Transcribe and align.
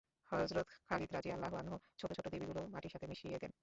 হযরত 0.31 0.67
Khalid 0.87 1.09
রাযিয়াল্লাহু 1.13 1.55
আনহু 1.55 1.77
ছোট 1.99 2.09
ছোট 2.13 2.25
দেবীগুলোও 2.27 2.71
মাটির 2.73 2.93
সাথে 2.93 3.07
মিশিয়ে 3.07 3.41
দেন। 3.41 3.51